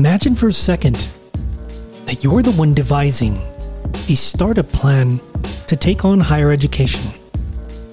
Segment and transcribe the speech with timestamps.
[0.00, 0.96] Imagine for a second
[2.06, 3.36] that you're the one devising
[4.08, 5.20] a startup plan
[5.66, 7.02] to take on higher education,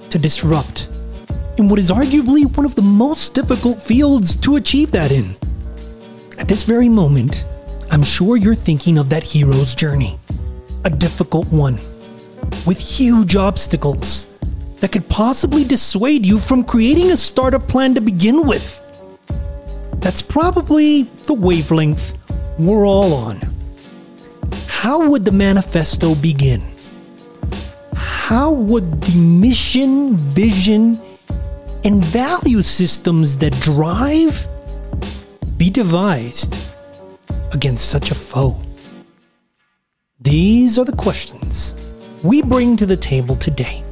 [0.08, 0.88] to disrupt
[1.58, 5.36] in what is arguably one of the most difficult fields to achieve that in.
[6.38, 7.46] At this very moment,
[7.90, 10.18] I'm sure you're thinking of that hero's journey,
[10.86, 11.74] a difficult one,
[12.66, 14.26] with huge obstacles
[14.80, 18.80] that could possibly dissuade you from creating a startup plan to begin with.
[20.00, 22.14] That's probably the wavelength
[22.58, 23.40] we're all on.
[24.66, 26.62] How would the manifesto begin?
[27.94, 30.98] How would the mission, vision,
[31.84, 34.46] and value systems that drive
[35.56, 36.56] be devised
[37.52, 38.60] against such a foe?
[40.20, 41.74] These are the questions
[42.22, 43.84] we bring to the table today.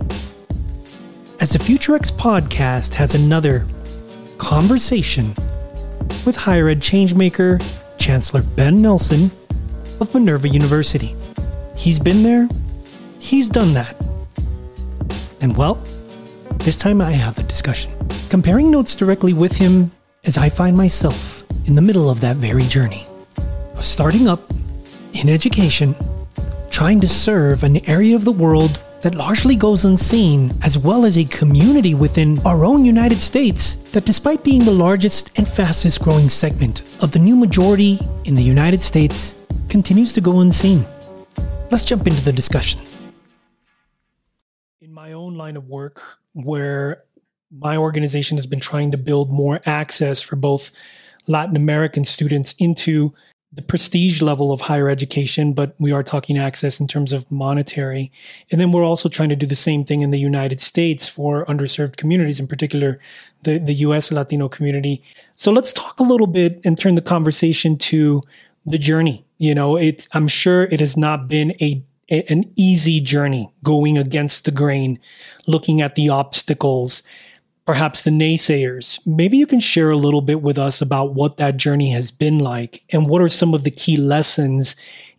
[1.41, 3.67] As the FutureX podcast has another
[4.39, 5.35] conversation
[6.27, 7.63] with higher ed changemaker
[7.99, 9.31] Chancellor Ben Nelson
[10.01, 11.15] of Minerva University.
[11.77, 12.49] He's been there,
[13.19, 13.95] he's done that.
[15.41, 15.77] And well,
[16.59, 17.93] this time I have the discussion,
[18.29, 19.93] comparing notes directly with him
[20.25, 23.07] as I find myself in the middle of that very journey
[23.77, 24.53] of starting up
[25.13, 25.95] in education,
[26.71, 31.17] trying to serve an area of the world that largely goes unseen, as well as
[31.17, 36.29] a community within our own United States that, despite being the largest and fastest growing
[36.29, 39.33] segment of the new majority in the United States,
[39.69, 40.85] continues to go unseen.
[41.71, 42.81] Let's jump into the discussion.
[44.81, 47.05] In my own line of work, where
[47.53, 50.73] my organization has been trying to build more access for both
[51.29, 53.15] Latin American students into
[53.57, 58.13] the prestige level of higher education, but we are talking access in terms of monetary.
[58.51, 61.45] And then we're also trying to do the same thing in the United States for
[61.47, 63.01] underserved communities, in particular
[63.45, 65.03] the, the US Latino community.
[65.37, 68.23] So let's talk a little bit and turn the conversation to
[68.67, 69.25] the journey.
[69.39, 73.97] You know, it, I'm sure it has not been a, a an easy journey going
[73.97, 74.99] against the grain,
[75.47, 77.03] looking at the obstacles,
[77.67, 79.05] perhaps the naysayers.
[79.07, 82.39] Maybe you can share a little bit with us about what that journey has been
[82.39, 84.77] like and what are some of the key lessons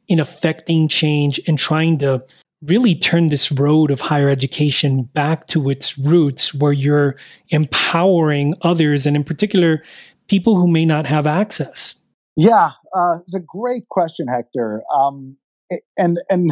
[0.08, 2.26] in affecting change and trying to
[2.62, 7.16] really turn this road of higher education back to its roots where you're
[7.50, 9.84] empowering others and in particular
[10.28, 11.94] people who may not have access
[12.36, 15.38] yeah uh, it's a great question hector um,
[15.98, 16.52] and and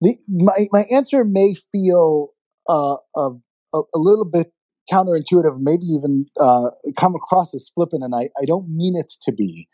[0.00, 2.28] the, my, my answer may feel
[2.68, 3.30] uh, a,
[3.74, 4.50] a little bit
[4.90, 9.32] counterintuitive, maybe even uh, come across as flippant, and I, I don't mean it to
[9.32, 9.68] be.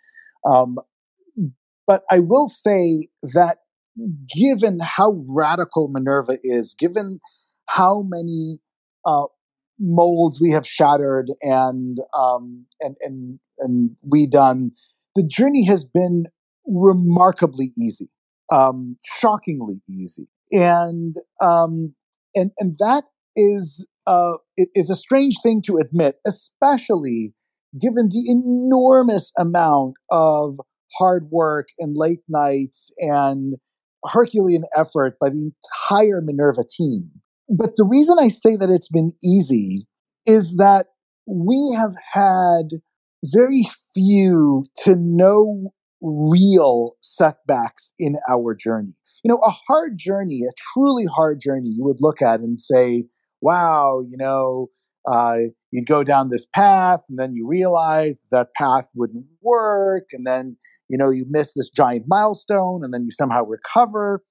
[0.48, 0.76] Um,
[1.86, 3.58] but I will say that
[4.34, 7.18] given how radical Minerva is, given
[7.66, 8.58] how many
[9.04, 9.24] uh,
[9.78, 14.70] molds we have shattered and um, and and and we done,
[15.14, 16.24] the journey has been
[16.66, 18.08] remarkably easy,
[18.52, 21.90] um, shockingly easy, and um,
[22.34, 23.04] and and that
[23.36, 27.34] is uh, it is a strange thing to admit, especially
[27.80, 30.56] given the enormous amount of
[30.98, 33.54] hard work and late nights and
[34.04, 35.50] Herculean effort by the
[35.90, 37.10] entire Minerva team.
[37.48, 39.86] But the reason I say that it's been easy
[40.26, 40.86] is that
[41.26, 42.80] we have had
[43.24, 48.94] very few to no real setbacks in our journey.
[49.22, 53.06] You know, a hard journey, a truly hard journey, you would look at and say,
[53.44, 54.68] wow, you know,
[55.06, 55.36] uh,
[55.70, 60.04] you'd go down this path and then you realize that path wouldn't work.
[60.12, 60.56] And then,
[60.88, 64.22] you know, you miss this giant milestone and then you somehow recover.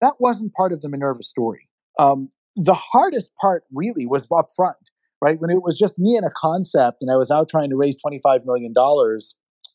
[0.00, 1.60] That wasn't part of the Minerva story.
[1.98, 4.90] Um, the hardest part really was up front,
[5.22, 5.40] right?
[5.40, 7.96] When it was just me and a concept and I was out trying to raise
[8.04, 8.74] $25 million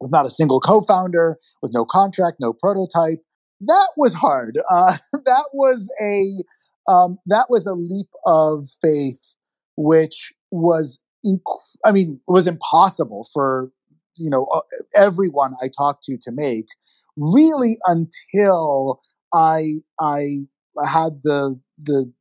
[0.02, 3.20] with not a single co founder, with no contract, no prototype.
[3.62, 4.58] That was hard.
[4.70, 6.44] Uh, that was a
[6.88, 9.36] um, that was a leap of faith,
[9.78, 11.42] which was, inc-
[11.86, 13.72] I mean, was impossible for
[14.18, 14.62] you know uh,
[14.96, 16.68] everyone I talked to to make.
[17.18, 19.02] Really, until
[19.34, 20.40] I I
[20.86, 22.12] had the the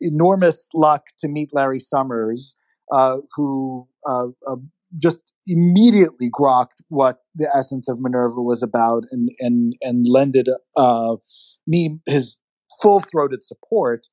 [0.00, 2.54] enormous luck to meet Larry Summers,
[2.92, 4.56] uh, who uh, uh,
[4.98, 11.16] just immediately grokked what the essence of Minerva was about, and and and lended uh,
[11.66, 12.38] me his
[12.82, 14.06] full throated support,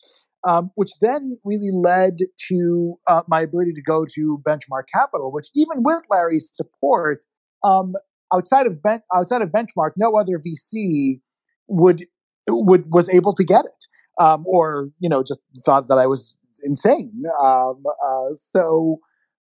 [0.45, 2.17] um, which then really led
[2.49, 7.25] to uh, my ability to go to Benchmark Capital, which even with Larry's support,
[7.63, 7.93] um,
[8.33, 11.21] outside of ben- outside of Benchmark, no other VC
[11.67, 12.05] would
[12.49, 13.87] would was able to get it,
[14.21, 17.23] um, or you know just thought that I was insane.
[17.43, 18.99] Um, uh, so.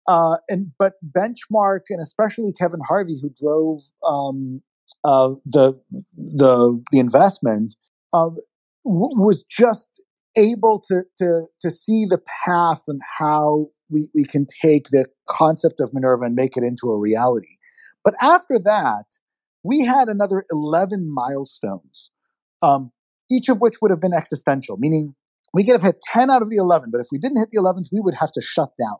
[0.08, 4.60] Uh, and but benchmark and especially Kevin Harvey, who drove um,
[5.04, 5.74] uh, the
[6.16, 7.76] the the investment
[8.12, 8.30] uh,
[8.84, 9.88] was just
[10.36, 15.80] able to to to see the path and how we we can take the concept
[15.80, 17.56] of Minerva and make it into a reality.
[18.04, 19.04] But after that,
[19.62, 22.10] we had another eleven milestones,
[22.62, 22.92] um,
[23.30, 25.14] each of which would have been existential, meaning
[25.52, 27.58] we could have hit ten out of the eleven, but if we didn't hit the
[27.58, 28.96] eleventh, we would have to shut down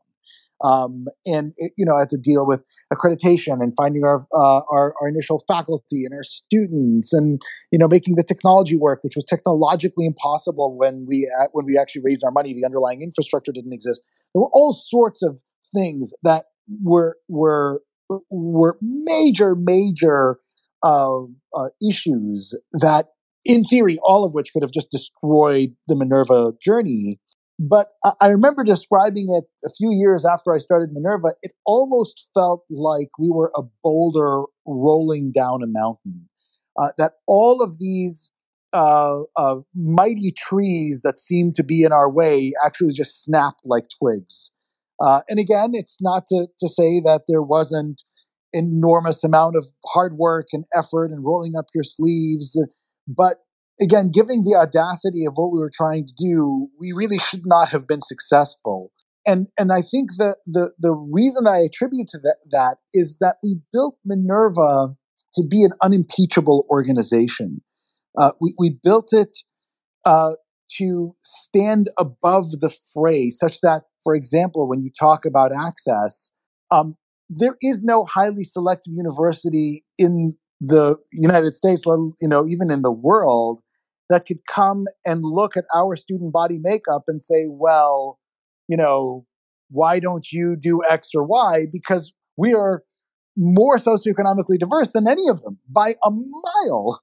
[0.63, 2.63] um, and it, you know had to deal with
[2.93, 7.41] accreditation and finding our, uh, our our initial faculty and our students and
[7.71, 11.79] you know making the technology work, which was technologically impossible when we uh, when we
[11.79, 12.55] actually raised our money.
[12.55, 14.03] The underlying infrastructure didn't exist.
[14.35, 15.41] There were all sorts of
[15.75, 16.47] things that
[16.83, 17.83] were were
[18.31, 20.39] were major major
[20.83, 23.09] uh, uh, issues that
[23.45, 27.19] in theory, all of which could have just destroyed the Minerva journey.
[27.63, 27.89] But
[28.23, 31.35] I remember describing it a few years after I started Minerva.
[31.43, 36.27] It almost felt like we were a boulder rolling down a mountain.
[36.81, 38.33] Uh, that all of these
[38.73, 43.85] uh, uh, mighty trees that seemed to be in our way actually just snapped like
[43.99, 44.53] twigs.
[44.99, 48.05] Uh, and again, it's not to, to say that there wasn't
[48.55, 52.59] enormous amount of hard work and effort and rolling up your sleeves,
[53.07, 53.39] but
[53.81, 57.69] again, given the audacity of what we were trying to do, we really should not
[57.71, 58.91] have been successful.
[59.27, 63.37] And and I think the the the reason I attribute to that, that is that
[63.43, 64.95] we built Minerva
[65.35, 67.61] to be an unimpeachable organization.
[68.19, 69.37] Uh, we we built it
[70.07, 70.33] uh,
[70.79, 76.33] to stand above the fray, such that, for example, when you talk about access,
[76.71, 76.97] um,
[77.29, 82.93] there is no highly selective university in the United States, you know, even in the
[82.93, 83.63] world,
[84.11, 88.19] that could come and look at our student body makeup and say, well,
[88.69, 89.25] you know,
[89.71, 91.67] why don't you do X or Y?
[91.73, 92.83] Because we are
[93.37, 97.01] more socioeconomically diverse than any of them by a mile.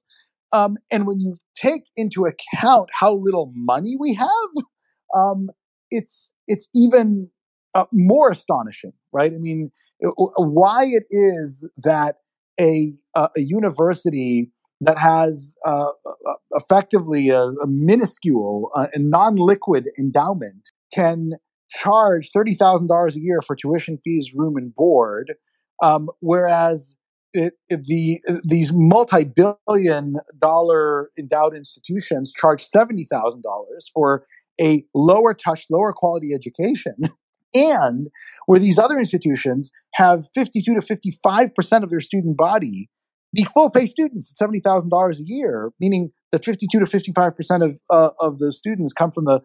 [0.52, 4.28] Um, and when you take into account how little money we have,
[5.16, 5.48] um,
[5.90, 7.26] it's it's even
[7.74, 9.32] uh, more astonishing, right?
[9.32, 9.70] I mean,
[10.36, 12.16] why it is that
[12.60, 19.86] a a, a university that has uh, uh, effectively a, a minuscule uh, and non-liquid
[19.98, 21.32] endowment can
[21.68, 25.34] charge thirty thousand dollars a year for tuition fees, room and board,
[25.82, 26.94] um, whereas
[27.34, 34.26] it, it, the these multi-billion dollar endowed institutions charge seventy thousand dollars for
[34.60, 36.94] a lower touch, lower quality education.
[37.54, 38.08] and
[38.44, 42.90] where these other institutions have 52 to 55% of their student body
[43.38, 48.10] be full pay students at $70,000 a year, meaning that 52 to 55% of, uh,
[48.20, 49.40] of the students come from the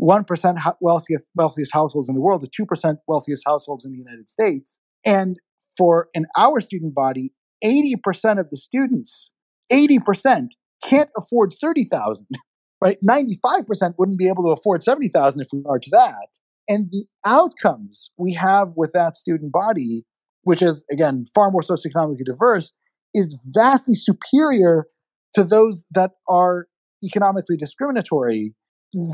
[0.00, 4.80] 1% wealthiest, wealthiest households in the world, the 2% wealthiest households in the United States.
[5.04, 5.38] And
[5.76, 7.32] for an our student body,
[7.64, 9.32] 80% of the students,
[9.72, 10.48] 80%
[10.84, 12.26] can't afford 30,000,
[12.82, 12.98] right?
[13.08, 16.28] 95% wouldn't be able to afford 70,000 if we are to that.
[16.68, 20.04] And the outcomes we have with that student body,
[20.42, 22.74] which is again far more socioeconomically diverse,
[23.14, 24.86] is vastly superior
[25.34, 26.66] to those that are
[27.04, 28.54] economically discriminatory.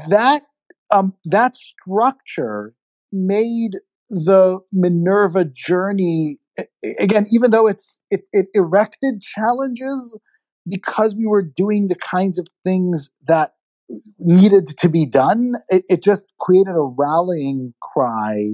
[0.08, 0.42] That
[0.92, 2.74] um, that structure
[3.12, 3.72] made
[4.08, 6.38] the Minerva journey
[6.98, 10.18] again, even though it's it, it erected challenges
[10.68, 13.52] because we were doing the kinds of things that
[14.18, 15.54] needed to be done.
[15.68, 18.44] It, it just created a rallying cry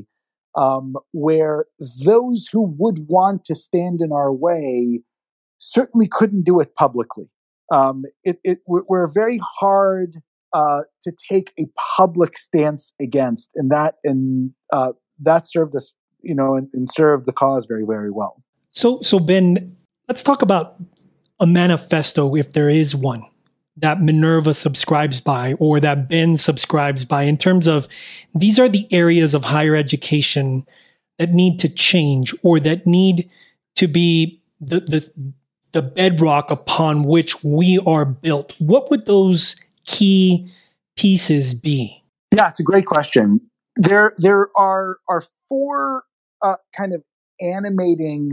[0.57, 1.67] um, where
[2.05, 5.03] those who would want to stand in our way
[5.61, 7.31] certainly couldn't do it publicly.
[7.71, 10.15] Um, it, it, we're very hard
[10.53, 16.35] uh, to take a public stance against, and that and uh, that served us, you
[16.35, 18.35] know, and, and served the cause very, very well.
[18.73, 19.77] So, so Ben,
[20.09, 20.77] let's talk about
[21.39, 23.25] a manifesto, if there is one
[23.77, 27.89] that Minerva subscribes by or that Ben subscribes by in terms of
[28.35, 30.67] these are the areas of higher education
[31.19, 33.31] that need to change or that need
[33.77, 35.33] to be the, the
[35.73, 40.51] the bedrock upon which we are built, what would those key
[40.97, 42.03] pieces be?
[42.35, 43.41] Yeah, it's a great question.
[43.77, 46.05] There, there are are four
[46.43, 47.03] uh, kind of
[47.41, 48.33] animating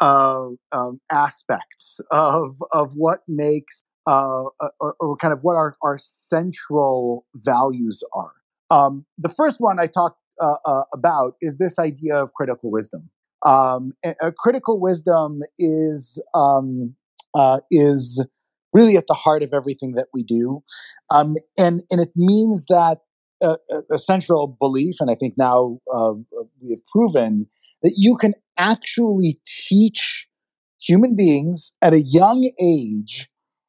[0.00, 4.44] uh, um, aspects of of what makes uh,
[4.80, 8.32] or, or, kind of what our, our central values are.
[8.70, 13.08] Um, the first one I talked uh, uh, about is this idea of critical wisdom.
[13.44, 16.94] Um, a, critical wisdom is um,
[17.34, 18.24] uh, is
[18.72, 20.62] really at the heart of everything that we do,
[21.10, 22.98] um, and and it means that
[23.42, 23.56] a,
[23.90, 26.14] a, central belief, and I think now uh,
[26.62, 27.46] we have proven
[27.82, 30.26] that you can actually teach
[30.80, 33.28] human beings at a young age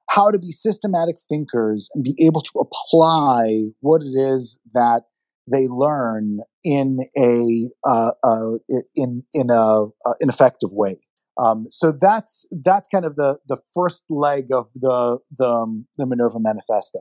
[0.10, 5.04] how to be systematic thinkers and be able to apply what it is that
[5.52, 8.58] they learn in a uh, uh,
[8.96, 10.96] in in a uh, an effective way.
[11.42, 16.06] Um, so that's that's kind of the the first leg of the the, um, the
[16.06, 17.00] Minerva Manifesto.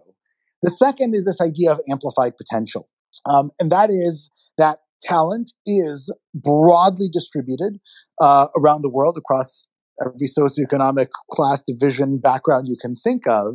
[0.62, 2.88] The second is this idea of amplified potential,
[3.26, 7.78] um, and that is that talent is broadly distributed
[8.20, 9.66] uh, around the world across
[10.00, 13.54] every socioeconomic class division background you can think of,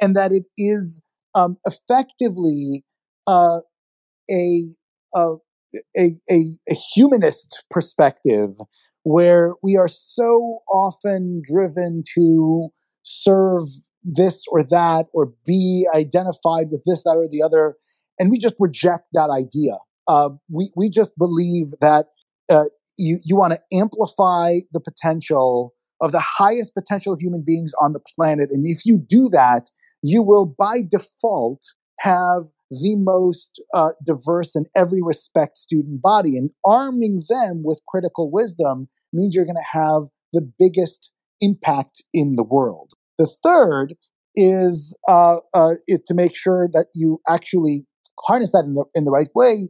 [0.00, 1.02] and that it is
[1.34, 2.84] um, effectively
[3.26, 3.60] uh,
[4.30, 4.62] a,
[5.14, 5.36] a,
[5.96, 8.50] a, a humanist perspective
[9.02, 12.68] where we are so often driven to
[13.02, 13.62] serve
[14.02, 17.76] this or that or be identified with this, that, or the other.
[18.18, 19.78] And we just reject that idea.
[20.08, 22.06] Uh, we, we just believe that
[22.50, 22.64] uh,
[22.96, 28.00] you, you want to amplify the potential of the highest potential human beings on the
[28.14, 28.50] planet.
[28.52, 29.70] And if you do that,
[30.02, 31.62] you will by default
[32.00, 36.36] have the most uh, diverse in every respect student body.
[36.36, 42.36] And arming them with critical wisdom means you're going to have the biggest impact in
[42.36, 42.92] the world.
[43.18, 43.94] The third
[44.34, 47.86] is uh, uh, to make sure that you actually
[48.26, 49.68] harness that in the in the right way.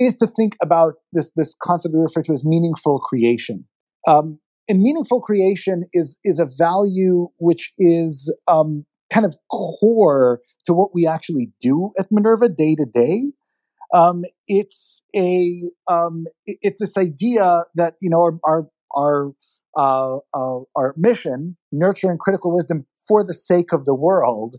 [0.00, 3.66] Is to think about this this concept we refer to as meaningful creation.
[4.06, 4.38] Um,
[4.68, 10.90] and meaningful creation is is a value which is um, kind of core to what
[10.94, 13.32] we actually do at Minerva day to day.
[13.94, 19.32] Um, it's a um, it's this idea that you know our our our,
[19.76, 24.56] uh, uh, our mission, nurturing critical wisdom for the sake of the world,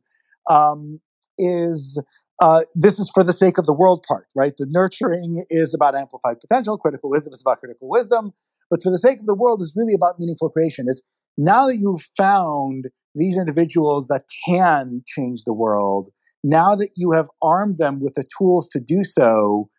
[0.50, 1.00] um,
[1.38, 2.02] is
[2.42, 4.54] uh, this is for the sake of the world part, right?
[4.58, 8.34] The nurturing is about amplified potential, critical wisdom is about critical wisdom,
[8.70, 10.86] but for the sake of the world is really about meaningful creation.
[10.88, 11.04] Is
[11.38, 12.86] now that you've found
[13.16, 16.10] these individuals that can change the world,
[16.44, 19.70] now that you have armed them with the tools to do so,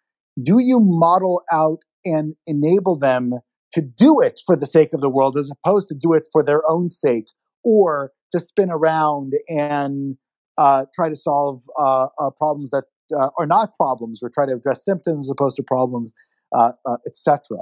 [0.43, 3.31] do you model out and enable them
[3.73, 6.43] to do it for the sake of the world as opposed to do it for
[6.43, 7.27] their own sake
[7.65, 10.17] or to spin around and
[10.59, 12.85] uh, try to solve uh, uh, problems that
[13.17, 16.13] uh, are not problems or try to address symptoms as opposed to problems,
[16.57, 17.59] uh, uh, etc.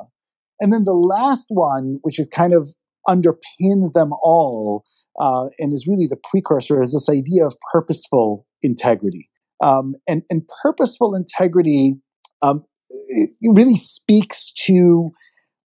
[0.61, 2.69] And then the last one, which is kind of
[3.07, 4.85] underpins them all
[5.21, 9.29] uh, and is really the precursor is this idea of purposeful integrity.
[9.63, 11.95] Um, and, and purposeful integrity
[12.43, 12.65] um,
[13.43, 15.11] really speaks to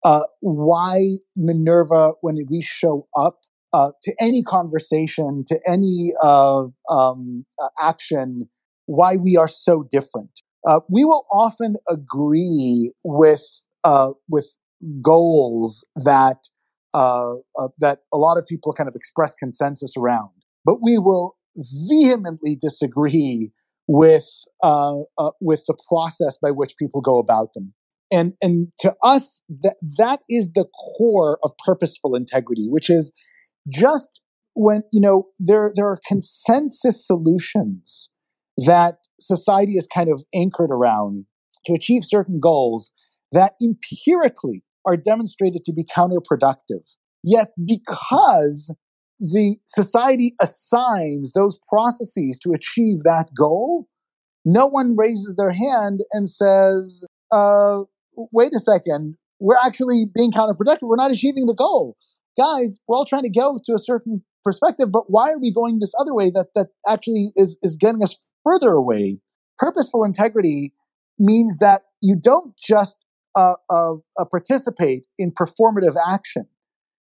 [0.03, 3.39] uh, why Minerva, when we show up
[3.73, 7.45] uh, to any conversation, to any uh, um,
[7.79, 8.49] action,
[8.85, 10.29] why we are so different.
[10.65, 14.57] Uh, we will often agree with uh, with
[15.01, 16.37] goals that
[16.93, 20.29] uh, uh, that a lot of people kind of express consensus around.
[20.65, 21.35] But we will
[21.89, 23.51] vehemently disagree
[23.87, 24.27] with
[24.63, 27.73] uh, uh, with the process by which people go about them.
[28.11, 30.65] And and to us, that that is the
[30.97, 33.11] core of purposeful integrity, which is
[33.69, 34.21] just
[34.53, 38.09] when you know there there are consensus solutions
[38.57, 41.25] that society is kind of anchored around
[41.65, 42.91] to achieve certain goals
[43.31, 46.95] that empirically are demonstrated to be counterproductive.
[47.23, 48.73] Yet, because
[49.19, 53.87] the society assigns those processes to achieve that goal,
[54.43, 57.81] no one raises their hand and says, uh,
[58.31, 60.83] wait a second, we're actually being counterproductive.
[60.83, 61.95] We're not achieving the goal.
[62.37, 65.79] Guys, we're all trying to go to a certain perspective, but why are we going
[65.79, 69.19] this other way that, that actually is, is getting us further away?
[69.57, 70.73] Purposeful integrity
[71.19, 72.95] means that you don't just
[73.35, 76.45] uh, uh, uh, participate in performative action.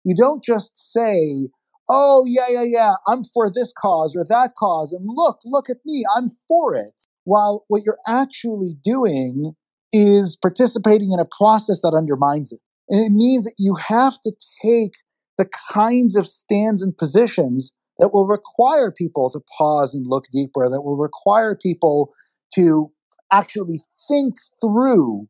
[0.05, 1.49] You don't just say,
[1.89, 5.79] oh, yeah, yeah, yeah, I'm for this cause or that cause, and look, look at
[5.85, 7.05] me, I'm for it.
[7.25, 9.55] While what you're actually doing
[9.93, 12.61] is participating in a process that undermines it.
[12.91, 14.33] And it means that you have to
[14.63, 14.93] take
[15.37, 20.69] the kinds of stands and positions that will require people to pause and look deeper,
[20.69, 22.13] that will require people
[22.55, 22.91] to
[23.33, 25.29] actually think through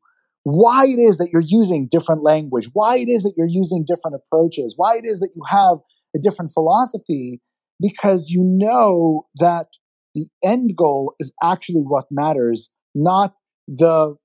[0.51, 4.17] why it is that you're using different language, why it is that you're using different
[4.17, 5.79] approaches, why it is that you have
[6.17, 7.43] a different philosophy,
[7.79, 9.67] because you know that
[10.15, 13.35] the end goal is actually what matters, not
[13.67, 14.17] the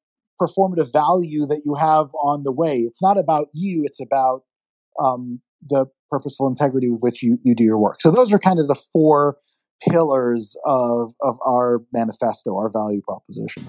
[0.42, 2.78] performative value that you have on the way.
[2.78, 4.44] It's not about you, it's about
[4.98, 8.02] um, the purposeful integrity with which you, you do your work.
[8.02, 9.36] So those are kind of the four
[9.82, 13.68] pillars of, of our manifesto, our value proposition.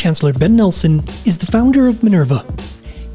[0.00, 2.46] Chancellor Ben Nelson is the founder of Minerva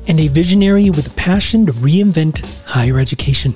[0.07, 3.55] and a visionary with a passion to reinvent higher education.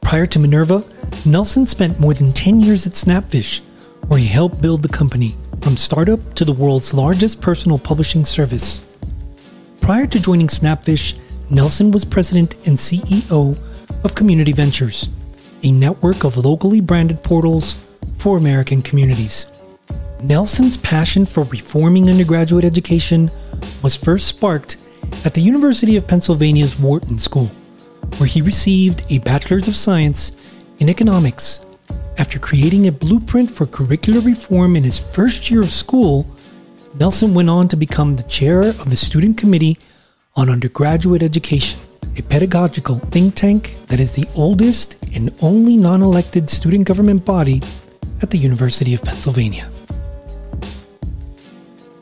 [0.00, 0.84] Prior to Minerva,
[1.26, 3.60] Nelson spent more than 10 years at Snapfish,
[4.06, 8.82] where he helped build the company from startup to the world's largest personal publishing service.
[9.80, 11.14] Prior to joining Snapfish,
[11.50, 13.58] Nelson was president and CEO
[14.04, 15.08] of Community Ventures,
[15.64, 17.82] a network of locally branded portals
[18.18, 19.46] for American communities.
[20.24, 23.30] Nelson's passion for reforming undergraduate education
[23.82, 24.78] was first sparked
[25.22, 27.48] at the University of Pennsylvania's Wharton School,
[28.16, 30.32] where he received a Bachelor's of Science
[30.78, 31.66] in Economics.
[32.16, 36.26] After creating a blueprint for curricular reform in his first year of school,
[36.98, 39.76] Nelson went on to become the chair of the Student Committee
[40.36, 41.78] on Undergraduate Education,
[42.16, 47.60] a pedagogical think tank that is the oldest and only non elected student government body
[48.22, 49.70] at the University of Pennsylvania.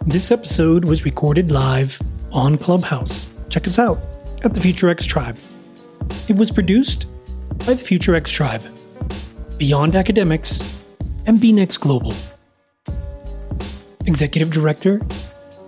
[0.07, 1.97] This episode was recorded live
[2.33, 3.31] on Clubhouse.
[3.49, 4.01] Check us out
[4.43, 5.39] at the Future X Tribe.
[6.29, 7.07] It was produced
[7.59, 8.63] by the Future X Tribe,
[9.59, 10.81] Beyond Academics,
[11.27, 12.15] and BNext Global.
[14.05, 15.01] Executive Director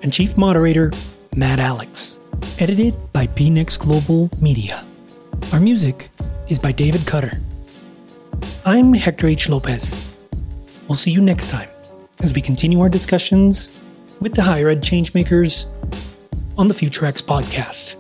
[0.03, 0.91] and Chief Moderator
[1.37, 2.19] Matt Alex.
[2.59, 4.85] Edited by BNext Global Media.
[5.53, 6.09] Our music
[6.49, 7.39] is by David Cutter.
[8.67, 9.49] I'm Hector H.
[9.49, 10.13] Lopez.
[10.89, 11.69] We'll see you next time
[12.19, 13.81] as we continue our discussions
[14.21, 15.67] with the higher ed changemakers
[16.57, 17.97] on the FutureX podcast.